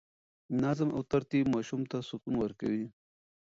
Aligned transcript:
نظم 0.63 0.89
او 0.95 1.01
ترتیب 1.11 1.45
ماشوم 1.53 1.81
ته 1.91 1.97
سکون 2.09 2.33
ورکوي. 2.37 2.85